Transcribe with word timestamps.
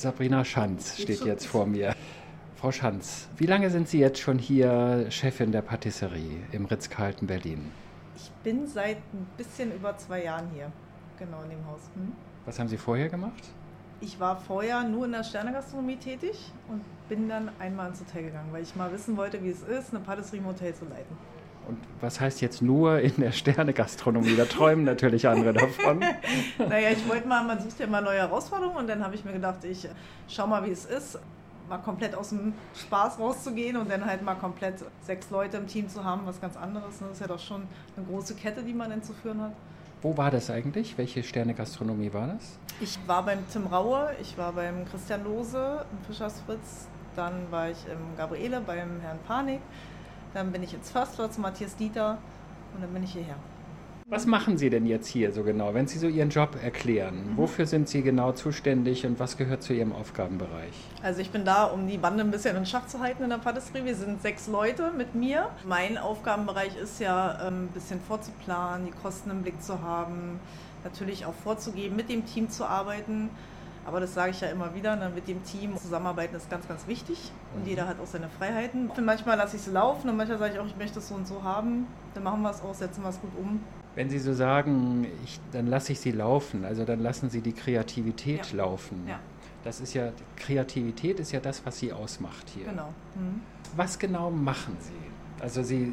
Sabrina 0.00 0.46
Schanz 0.46 0.98
steht 0.98 1.26
jetzt 1.26 1.46
vor 1.46 1.66
mir. 1.66 1.94
Frau 2.56 2.72
Schanz, 2.72 3.28
wie 3.36 3.44
lange 3.44 3.68
sind 3.68 3.86
Sie 3.86 3.98
jetzt 3.98 4.18
schon 4.18 4.38
hier 4.38 5.04
Chefin 5.10 5.52
der 5.52 5.60
Patisserie 5.60 6.38
im 6.52 6.64
Ritz-Carlton 6.64 7.28
Berlin? 7.28 7.70
Ich 8.16 8.30
bin 8.42 8.66
seit 8.66 8.96
ein 8.96 9.26
bisschen 9.36 9.74
über 9.74 9.98
zwei 9.98 10.24
Jahren 10.24 10.48
hier, 10.54 10.72
genau 11.18 11.42
in 11.42 11.50
dem 11.50 11.66
Haus. 11.66 11.80
Hm? 11.94 12.12
Was 12.46 12.58
haben 12.58 12.68
Sie 12.68 12.78
vorher 12.78 13.10
gemacht? 13.10 13.44
Ich 14.00 14.18
war 14.18 14.40
vorher 14.40 14.84
nur 14.84 15.04
in 15.04 15.12
der 15.12 15.22
Sternegastronomie 15.22 15.96
tätig 15.96 16.50
und 16.68 16.80
bin 17.10 17.28
dann 17.28 17.50
einmal 17.58 17.90
ins 17.90 18.00
Hotel 18.00 18.22
gegangen, 18.22 18.48
weil 18.52 18.62
ich 18.62 18.74
mal 18.74 18.90
wissen 18.92 19.18
wollte, 19.18 19.44
wie 19.44 19.50
es 19.50 19.60
ist, 19.60 19.90
eine 19.90 20.02
Patisserie 20.02 20.40
im 20.40 20.46
Hotel 20.46 20.74
zu 20.74 20.86
leiten. 20.86 21.14
Und 21.68 21.78
was 22.00 22.20
heißt 22.20 22.40
jetzt 22.40 22.62
nur 22.62 23.00
in 23.00 23.14
der 23.18 23.32
Sternegastronomie? 23.32 24.34
Da 24.36 24.44
träumen 24.44 24.84
natürlich 24.84 25.28
andere 25.28 25.52
davon. 25.52 26.00
naja, 26.58 26.90
ich 26.90 27.08
wollte 27.08 27.28
mal, 27.28 27.44
man 27.44 27.60
sucht 27.60 27.78
ja 27.78 27.86
immer 27.86 28.00
neue 28.00 28.18
Herausforderungen 28.18 28.78
und 28.78 28.88
dann 28.88 29.04
habe 29.04 29.14
ich 29.14 29.24
mir 29.24 29.32
gedacht, 29.32 29.64
ich 29.64 29.88
schau 30.28 30.46
mal, 30.46 30.64
wie 30.64 30.70
es 30.70 30.84
ist, 30.84 31.18
mal 31.68 31.78
komplett 31.78 32.14
aus 32.14 32.30
dem 32.30 32.52
Spaß 32.74 33.18
rauszugehen 33.18 33.76
und 33.76 33.90
dann 33.90 34.04
halt 34.04 34.22
mal 34.22 34.34
komplett 34.34 34.84
sechs 35.02 35.30
Leute 35.30 35.56
im 35.56 35.66
Team 35.66 35.88
zu 35.88 36.04
haben, 36.04 36.22
was 36.24 36.40
ganz 36.40 36.56
anderes. 36.56 36.98
Das 36.98 37.12
ist 37.12 37.20
ja 37.20 37.28
doch 37.28 37.38
schon 37.38 37.62
eine 37.96 38.06
große 38.06 38.34
Kette, 38.34 38.62
die 38.62 38.74
man 38.74 38.90
dann 38.90 39.02
zu 39.02 39.12
führen 39.12 39.40
hat. 39.40 39.52
Wo 40.02 40.16
war 40.16 40.30
das 40.30 40.50
eigentlich? 40.50 40.96
Welche 40.96 41.22
Sterne-Gastronomie 41.22 42.12
war 42.12 42.26
das? 42.28 42.58
Ich 42.80 42.98
war 43.06 43.22
beim 43.22 43.38
Tim 43.52 43.66
Raue, 43.66 44.10
ich 44.20 44.36
war 44.38 44.52
beim 44.52 44.86
Christian 44.86 45.24
Lose 45.24 45.84
im 45.92 46.04
Fischers 46.06 46.40
Fritz, 46.46 46.88
dann 47.14 47.50
war 47.50 47.68
ich 47.68 47.78
im 47.86 48.16
Gabriele 48.16 48.62
beim 48.66 49.00
Herrn 49.02 49.18
Panik, 49.26 49.60
dann 50.34 50.52
bin 50.52 50.62
ich 50.62 50.74
ins 50.74 50.90
First 50.90 51.14
Floor 51.14 51.30
zu 51.30 51.40
Matthias 51.40 51.76
Dieter 51.76 52.18
und 52.74 52.82
dann 52.82 52.92
bin 52.92 53.02
ich 53.02 53.12
hierher. 53.12 53.36
Was 54.10 54.26
machen 54.26 54.58
Sie 54.58 54.70
denn 54.70 54.86
jetzt 54.86 55.06
hier 55.06 55.32
so 55.32 55.44
genau, 55.44 55.72
wenn 55.72 55.86
Sie 55.86 55.96
so 55.96 56.08
Ihren 56.08 56.30
Job 56.30 56.56
erklären? 56.60 57.14
Mhm. 57.14 57.36
Wofür 57.36 57.64
sind 57.64 57.88
Sie 57.88 58.02
genau 58.02 58.32
zuständig 58.32 59.06
und 59.06 59.20
was 59.20 59.36
gehört 59.36 59.62
zu 59.62 59.72
Ihrem 59.72 59.92
Aufgabenbereich? 59.92 60.72
Also 61.00 61.20
ich 61.20 61.30
bin 61.30 61.44
da, 61.44 61.66
um 61.66 61.86
die 61.86 61.96
Bande 61.96 62.24
ein 62.24 62.32
bisschen 62.32 62.56
in 62.56 62.66
Schach 62.66 62.88
zu 62.88 62.98
halten 62.98 63.22
in 63.22 63.30
der 63.30 63.36
Patisserie. 63.36 63.84
Wir 63.84 63.94
sind 63.94 64.20
sechs 64.20 64.48
Leute 64.48 64.90
mit 64.90 65.14
mir. 65.14 65.48
Mein 65.64 65.96
Aufgabenbereich 65.96 66.76
ist 66.76 66.98
ja, 66.98 67.38
ähm, 67.46 67.66
ein 67.66 67.68
bisschen 67.68 68.00
vorzuplanen, 68.00 68.84
die 68.84 68.92
Kosten 69.00 69.30
im 69.30 69.42
Blick 69.42 69.62
zu 69.62 69.80
haben, 69.80 70.40
natürlich 70.82 71.24
auch 71.24 71.34
vorzugeben, 71.44 71.94
mit 71.94 72.08
dem 72.08 72.26
Team 72.26 72.50
zu 72.50 72.64
arbeiten. 72.64 73.30
Aber 73.86 74.00
das 74.00 74.14
sage 74.14 74.30
ich 74.30 74.40
ja 74.40 74.48
immer 74.48 74.74
wieder, 74.74 74.96
ne? 74.96 75.10
mit 75.14 75.26
dem 75.26 75.42
Team 75.44 75.76
zusammenarbeiten 75.76 76.36
ist 76.36 76.50
ganz, 76.50 76.68
ganz 76.68 76.86
wichtig 76.86 77.32
und 77.54 77.62
mhm. 77.62 77.68
jeder 77.68 77.88
hat 77.88 77.98
auch 78.00 78.06
seine 78.06 78.28
Freiheiten. 78.28 78.90
Manchmal 79.04 79.36
lasse 79.36 79.56
ich 79.56 79.62
es 79.66 79.72
laufen 79.72 80.08
und 80.10 80.16
manchmal 80.16 80.38
sage 80.38 80.54
ich 80.54 80.60
auch, 80.60 80.66
ich 80.66 80.76
möchte 80.76 80.98
es 80.98 81.08
so 81.08 81.14
und 81.14 81.26
so 81.26 81.42
haben. 81.42 81.86
Dann 82.14 82.22
machen 82.22 82.42
wir 82.42 82.50
es 82.50 82.60
auch, 82.60 82.74
setzen 82.74 83.02
wir 83.02 83.10
es 83.10 83.20
gut 83.20 83.32
um. 83.38 83.60
Wenn 83.94 84.08
Sie 84.08 84.18
so 84.18 84.32
sagen, 84.34 85.06
ich, 85.24 85.40
dann 85.52 85.66
lasse 85.66 85.92
ich 85.92 86.00
Sie 86.00 86.12
laufen, 86.12 86.64
also 86.64 86.84
dann 86.84 87.00
lassen 87.00 87.28
Sie 87.28 87.40
die 87.40 87.52
Kreativität 87.52 88.52
ja. 88.52 88.58
laufen. 88.58 89.04
Ja. 89.08 89.18
Das 89.64 89.80
ist 89.80 89.94
ja, 89.94 90.12
Kreativität 90.36 91.20
ist 91.20 91.32
ja 91.32 91.40
das, 91.40 91.64
was 91.66 91.78
Sie 91.78 91.92
ausmacht 91.92 92.48
hier. 92.54 92.66
Genau. 92.66 92.94
Mhm. 93.14 93.40
Was 93.76 93.98
genau 93.98 94.30
machen 94.30 94.76
Sie? 94.80 95.42
Also 95.42 95.62
Sie 95.62 95.92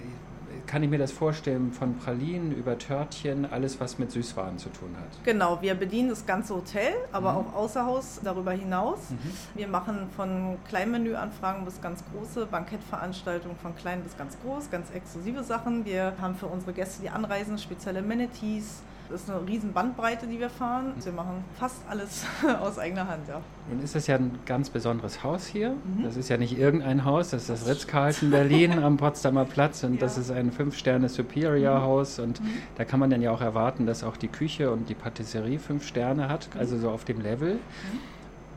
kann 0.67 0.83
ich 0.83 0.89
mir 0.89 0.99
das 0.99 1.11
vorstellen, 1.11 1.71
von 1.71 1.97
Pralinen 1.97 2.51
über 2.51 2.77
Törtchen, 2.77 3.45
alles, 3.45 3.79
was 3.79 3.97
mit 3.97 4.11
Süßwaren 4.11 4.57
zu 4.57 4.69
tun 4.69 4.95
hat. 4.99 5.23
Genau, 5.23 5.61
wir 5.61 5.73
bedienen 5.73 6.09
das 6.09 6.25
ganze 6.25 6.55
Hotel, 6.55 6.93
aber 7.11 7.31
mhm. 7.31 7.37
auch 7.37 7.53
außer 7.55 7.85
Haus 7.85 8.19
darüber 8.23 8.51
hinaus. 8.51 8.99
Mhm. 9.09 9.17
Wir 9.55 9.67
machen 9.67 10.09
von 10.15 10.57
Kleinmenüanfragen 10.67 11.65
bis 11.65 11.81
ganz 11.81 12.03
große 12.11 12.45
Bankettveranstaltungen, 12.45 13.57
von 13.57 13.75
klein 13.75 14.03
bis 14.03 14.17
ganz 14.17 14.37
groß, 14.43 14.69
ganz 14.69 14.91
exklusive 14.91 15.43
Sachen. 15.43 15.85
Wir 15.85 16.13
haben 16.21 16.35
für 16.35 16.47
unsere 16.47 16.73
Gäste, 16.73 17.01
die 17.01 17.09
anreisen, 17.09 17.57
spezielle 17.57 17.99
Amenities. 17.99 18.83
Das 19.09 19.21
ist 19.21 19.29
eine 19.29 19.47
riesen 19.47 19.71
Bandbreite, 19.71 20.27
die 20.27 20.39
wir 20.39 20.49
fahren. 20.49 20.93
Wir 21.01 21.13
machen 21.13 21.43
fast 21.57 21.81
alles 21.89 22.25
aus 22.61 22.77
eigener 22.77 23.07
Hand, 23.07 23.27
ja. 23.27 23.41
Nun 23.69 23.81
ist 23.81 23.95
es 23.95 24.07
ja 24.07 24.15
ein 24.15 24.39
ganz 24.45 24.69
besonderes 24.69 25.23
Haus 25.23 25.45
hier. 25.45 25.71
Mhm. 25.71 26.03
Das 26.03 26.17
ist 26.17 26.29
ja 26.29 26.37
nicht 26.37 26.57
irgendein 26.57 27.05
Haus, 27.05 27.29
das 27.29 27.43
ist 27.43 27.49
das 27.49 27.67
Ritz-Carlton 27.67 28.29
Berlin 28.31 28.83
am 28.83 28.97
Potsdamer 28.97 29.45
Platz 29.45 29.83
und 29.83 29.95
ja. 29.95 29.99
das 30.01 30.17
ist 30.17 30.29
ein 30.31 30.51
Fünf-Sterne-Superior-Haus 30.51 32.19
und 32.19 32.41
mhm. 32.41 32.49
da 32.75 32.83
kann 32.83 32.99
man 32.99 33.09
dann 33.09 33.21
ja 33.21 33.31
auch 33.31 33.41
erwarten, 33.41 33.85
dass 33.85 34.03
auch 34.03 34.17
die 34.17 34.27
Küche 34.27 34.71
und 34.71 34.89
die 34.89 34.95
Patisserie 34.95 35.59
fünf 35.59 35.87
Sterne 35.87 36.27
hat, 36.27 36.49
mhm. 36.53 36.59
also 36.59 36.77
so 36.77 36.89
auf 36.89 37.05
dem 37.05 37.21
Level. 37.21 37.55
Mhm. 37.55 37.99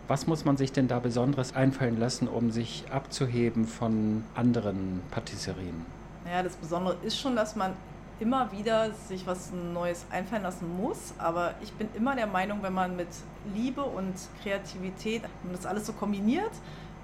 Was 0.08 0.26
muss 0.26 0.44
man 0.44 0.56
sich 0.56 0.72
denn 0.72 0.88
da 0.88 0.98
Besonderes 0.98 1.54
einfallen 1.54 1.96
lassen, 2.00 2.26
um 2.26 2.50
sich 2.50 2.84
abzuheben 2.90 3.64
von 3.66 4.24
anderen 4.34 5.02
Patisserien? 5.12 5.86
Ja, 6.28 6.42
das 6.42 6.56
Besondere 6.56 6.96
ist 7.04 7.16
schon, 7.16 7.36
dass 7.36 7.54
man 7.54 7.74
immer 8.20 8.52
wieder 8.52 8.92
sich 8.92 9.26
was 9.26 9.50
Neues 9.52 10.06
einfallen 10.10 10.42
lassen 10.42 10.76
muss. 10.76 11.14
Aber 11.18 11.54
ich 11.62 11.72
bin 11.72 11.88
immer 11.94 12.14
der 12.14 12.26
Meinung, 12.26 12.62
wenn 12.62 12.74
man 12.74 12.94
mit 12.94 13.08
Liebe 13.54 13.82
und 13.82 14.14
Kreativität 14.42 15.22
und 15.42 15.52
das 15.52 15.66
alles 15.66 15.86
so 15.86 15.92
kombiniert 15.92 16.52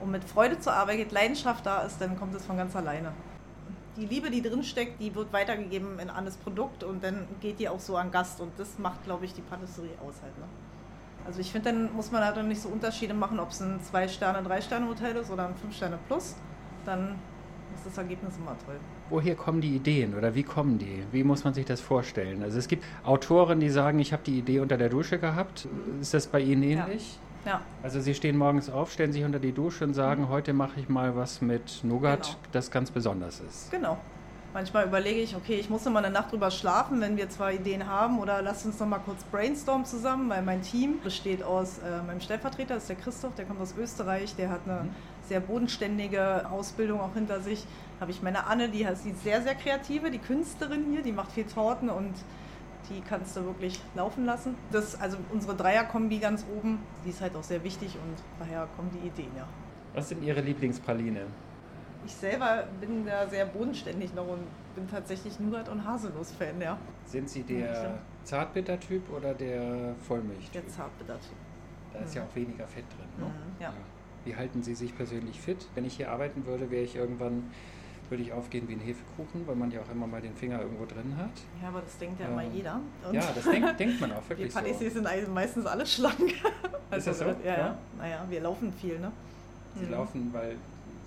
und 0.00 0.10
mit 0.10 0.22
Freude 0.22 0.60
zur 0.60 0.74
Arbeit, 0.74 1.10
Leidenschaft 1.10 1.64
da 1.64 1.82
ist, 1.82 2.00
dann 2.00 2.18
kommt 2.18 2.34
es 2.34 2.44
von 2.44 2.56
ganz 2.56 2.76
alleine. 2.76 3.12
Die 3.96 4.04
Liebe, 4.04 4.30
die 4.30 4.42
drin 4.42 4.62
steckt, 4.62 5.00
die 5.00 5.14
wird 5.14 5.32
weitergegeben 5.32 5.98
in 5.98 6.10
ein 6.10 6.28
Produkt 6.44 6.84
und 6.84 7.02
dann 7.02 7.26
geht 7.40 7.58
die 7.58 7.68
auch 7.68 7.80
so 7.80 7.96
an 7.96 8.10
Gast. 8.10 8.40
Und 8.42 8.52
das 8.58 8.78
macht, 8.78 9.02
glaube 9.04 9.24
ich, 9.24 9.32
die 9.32 9.40
Patisserie 9.40 9.96
aus 10.06 10.16
halt. 10.22 10.36
Ne? 10.38 10.44
Also 11.26 11.40
ich 11.40 11.50
finde, 11.50 11.72
dann 11.72 11.92
muss 11.94 12.12
man 12.12 12.22
halt 12.22 12.40
nicht 12.46 12.60
so 12.60 12.68
Unterschiede 12.68 13.14
machen, 13.14 13.40
ob 13.40 13.50
es 13.50 13.60
ein 13.60 13.80
Zwei-Sterne-, 13.82 14.46
Drei-Sterne-Hotel 14.46 15.16
ist 15.16 15.30
oder 15.30 15.48
ein 15.48 15.56
Fünf-Sterne-Plus. 15.56 16.36
Dann 16.84 17.18
ist 17.76 17.86
das 17.86 17.98
Ergebnis 17.98 18.36
immer 18.36 18.56
toll. 18.64 18.76
Woher 19.10 19.34
kommen 19.34 19.60
die 19.60 19.74
Ideen 19.76 20.14
oder 20.14 20.34
wie 20.34 20.42
kommen 20.42 20.78
die? 20.78 21.04
Wie 21.12 21.22
muss 21.24 21.44
man 21.44 21.54
sich 21.54 21.64
das 21.64 21.80
vorstellen? 21.80 22.42
Also 22.42 22.58
es 22.58 22.68
gibt 22.68 22.84
Autoren, 23.04 23.60
die 23.60 23.70
sagen, 23.70 23.98
ich 23.98 24.12
habe 24.12 24.22
die 24.24 24.38
Idee 24.38 24.60
unter 24.60 24.76
der 24.76 24.88
Dusche 24.88 25.18
gehabt. 25.18 25.68
Ist 26.00 26.14
das 26.14 26.26
bei 26.26 26.40
Ihnen 26.40 26.62
ähnlich? 26.62 27.18
Ja. 27.44 27.52
ja. 27.52 27.60
Also 27.82 28.00
Sie 28.00 28.14
stehen 28.14 28.36
morgens 28.36 28.68
auf, 28.68 28.90
stellen 28.92 29.12
sich 29.12 29.24
unter 29.24 29.38
die 29.38 29.52
Dusche 29.52 29.84
und 29.84 29.94
sagen, 29.94 30.22
mhm. 30.22 30.28
heute 30.28 30.52
mache 30.52 30.80
ich 30.80 30.88
mal 30.88 31.14
was 31.16 31.40
mit 31.40 31.84
Nougat, 31.84 32.24
genau. 32.24 32.36
das 32.52 32.70
ganz 32.70 32.90
besonders 32.90 33.40
ist. 33.40 33.70
Genau. 33.70 33.98
Manchmal 34.56 34.86
überlege 34.86 35.20
ich, 35.20 35.36
okay, 35.36 35.56
ich 35.56 35.68
muss 35.68 35.84
noch 35.84 35.92
mal 35.92 36.02
eine 36.02 36.14
Nacht 36.14 36.32
drüber 36.32 36.50
schlafen, 36.50 36.98
wenn 37.02 37.18
wir 37.18 37.28
zwei 37.28 37.56
Ideen 37.56 37.86
haben 37.86 38.18
oder 38.18 38.40
lass 38.40 38.64
uns 38.64 38.80
noch 38.80 38.86
mal 38.86 39.00
kurz 39.00 39.22
brainstormen 39.24 39.84
zusammen, 39.84 40.30
weil 40.30 40.40
mein 40.40 40.62
Team 40.62 40.98
besteht 41.04 41.42
aus 41.42 41.76
äh, 41.76 42.02
meinem 42.06 42.22
Stellvertreter, 42.22 42.72
das 42.72 42.84
ist 42.84 42.88
der 42.88 42.96
Christoph, 42.96 43.34
der 43.34 43.44
kommt 43.44 43.60
aus 43.60 43.74
Österreich, 43.78 44.34
der 44.34 44.48
hat 44.48 44.60
eine 44.64 44.84
mhm. 44.84 44.88
sehr 45.28 45.40
bodenständige 45.40 46.48
Ausbildung 46.48 47.02
auch 47.02 47.12
hinter 47.12 47.42
sich. 47.42 47.66
Habe 48.00 48.12
ich 48.12 48.22
meine 48.22 48.46
Anne, 48.46 48.70
die 48.70 48.84
ist 48.84 49.22
sehr, 49.22 49.42
sehr 49.42 49.56
kreative, 49.56 50.10
die 50.10 50.20
Künstlerin 50.20 50.86
hier, 50.90 51.02
die 51.02 51.12
macht 51.12 51.32
viel 51.32 51.44
Torten 51.44 51.90
und 51.90 52.14
die 52.88 53.02
kannst 53.02 53.36
du 53.36 53.44
wirklich 53.44 53.78
laufen 53.94 54.24
lassen. 54.24 54.54
Das, 54.72 54.98
also 54.98 55.18
unsere 55.34 55.54
Dreierkombi 55.54 56.16
ganz 56.16 56.46
oben, 56.56 56.78
die 57.04 57.10
ist 57.10 57.20
halt 57.20 57.36
auch 57.36 57.44
sehr 57.44 57.62
wichtig 57.62 57.98
und 58.02 58.16
daher 58.38 58.68
kommen 58.74 58.88
die 58.90 59.06
Ideen, 59.06 59.32
ja. 59.36 59.46
Was 59.92 60.08
sind 60.08 60.22
Ihre 60.22 60.40
Lieblingspraline? 60.40 61.26
Ich 62.06 62.14
selber 62.14 62.64
bin 62.80 63.04
da 63.04 63.26
sehr 63.28 63.46
bodenständig 63.46 64.14
noch 64.14 64.26
und 64.26 64.40
bin 64.74 64.88
tatsächlich 64.88 65.38
Nougat- 65.40 65.68
und 65.68 65.84
Haselnuss-Fan, 65.84 66.60
ja. 66.60 66.78
Sind 67.04 67.28
Sie 67.28 67.42
der 67.42 67.98
Zartbitter-Typ 68.24 69.10
oder 69.10 69.34
der 69.34 69.94
Vollmilch-Typ? 70.06 70.52
Der 70.52 70.68
Zartbitter-Typ. 70.68 71.36
Da 71.92 72.00
ist 72.00 72.10
mhm. 72.10 72.16
ja 72.16 72.22
auch 72.24 72.36
weniger 72.36 72.66
Fett 72.66 72.84
drin. 72.96 73.08
Ne? 73.18 73.26
Mhm, 73.26 73.60
ja. 73.60 73.68
ja. 73.68 73.74
Wie 74.24 74.34
halten 74.34 74.62
Sie 74.62 74.74
sich 74.74 74.96
persönlich 74.96 75.40
fit? 75.40 75.68
Wenn 75.74 75.84
ich 75.84 75.96
hier 75.96 76.10
arbeiten 76.10 76.46
würde, 76.46 76.70
wäre 76.70 76.82
ich 76.82 76.96
irgendwann 76.96 77.50
würde 78.08 78.22
ich 78.22 78.32
aufgehen 78.32 78.68
wie 78.68 78.74
ein 78.74 78.80
Hefekuchen, 78.80 79.46
weil 79.46 79.56
man 79.56 79.70
ja 79.70 79.80
auch 79.80 79.90
immer 79.90 80.06
mal 80.06 80.20
den 80.20 80.34
Finger 80.34 80.60
irgendwo 80.60 80.84
drin 80.84 81.16
hat. 81.16 81.30
Ja, 81.60 81.68
aber 81.68 81.80
das 81.80 81.98
denkt 81.98 82.20
ja 82.20 82.26
ähm, 82.26 82.32
immer 82.32 82.42
jeder. 82.44 82.80
Und 83.06 83.14
ja, 83.14 83.22
das 83.34 83.44
denk, 83.44 83.76
denkt 83.76 84.00
man 84.00 84.12
auch 84.12 84.22
wirklich 84.28 84.48
Die 84.48 84.54
Patissiers 84.54 84.94
so. 84.94 85.02
sind 85.02 85.34
meistens 85.34 85.66
alle 85.66 85.84
schlank. 85.86 86.34
Also, 86.88 87.10
ist 87.10 87.20
das 87.20 87.36
so? 87.36 87.44
Ja, 87.44 87.52
ja. 87.52 87.58
ja. 87.58 87.78
Naja, 87.98 88.26
wir 88.28 88.40
laufen 88.40 88.72
viel, 88.72 88.98
ne? 89.00 89.10
Sie 89.74 89.86
mhm. 89.86 89.90
laufen, 89.90 90.30
weil 90.32 90.56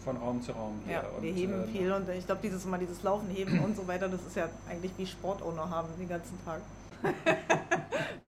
von 0.04 0.18
Raum 0.18 0.42
zu 0.42 0.52
Raum. 0.52 0.80
Hier. 0.86 0.96
Ja, 0.96 1.04
wir 1.20 1.32
und, 1.32 1.38
heben 1.38 1.64
äh, 1.64 1.68
viel 1.68 1.92
und 1.92 2.10
ich 2.10 2.26
glaube, 2.26 2.42
dieses 2.44 2.66
Mal 2.66 2.80
dieses 2.80 3.04
Laufen, 3.04 3.30
Heben 3.30 3.60
und 3.60 3.76
so 3.76 3.88
weiter, 3.88 4.08
das 4.08 4.22
ist 4.26 4.36
ja 4.36 4.50
eigentlich 4.70 4.92
wie 4.98 5.06
Sport 5.06 5.42
auch 5.42 5.56
noch 5.56 5.70
haben 5.70 5.88
den 5.98 6.10
ganzen 6.10 6.38
Tag. 6.44 6.62